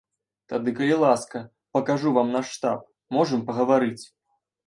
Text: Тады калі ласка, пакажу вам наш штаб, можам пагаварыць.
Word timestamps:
Тады 0.53 0.71
калі 0.79 0.95
ласка, 1.03 1.41
пакажу 1.77 2.13
вам 2.17 2.33
наш 2.37 2.47
штаб, 2.55 2.79
можам 3.17 3.45
пагаварыць. 3.51 4.05